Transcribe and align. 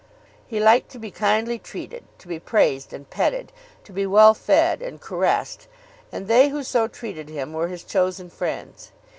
He 0.47 0.59
liked 0.59 0.89
to 0.93 0.97
be 0.97 1.11
kindly 1.11 1.59
treated, 1.59 2.05
to 2.17 2.27
be 2.27 2.39
praised 2.39 2.91
and 2.91 3.07
petted, 3.07 3.51
to 3.83 3.91
be 3.93 4.07
well 4.07 4.33
fed 4.33 4.81
and 4.81 4.99
caressed; 4.99 5.67
and 6.11 6.27
they 6.27 6.49
who 6.49 6.63
so 6.63 6.87
treated 6.87 7.29
him 7.29 7.53
were 7.53 7.67
his 7.67 7.83
chosen 7.83 8.31
friends. 8.31 8.93